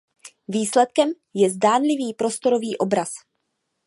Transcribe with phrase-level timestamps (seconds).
[0.47, 3.09] Výsledkem je zdánlivý prostorový obraz.